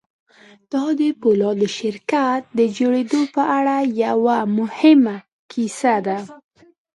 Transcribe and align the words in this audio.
دا 0.71 0.85
د 0.99 1.01
پولادو 1.21 1.67
شرکت 1.77 2.41
د 2.59 2.59
جوړېدو 2.77 3.21
په 3.35 3.41
اړه 3.57 3.75
یوه 4.05 4.37
مهمه 4.57 5.15
کیسه 5.51 5.95
ده 6.05 6.17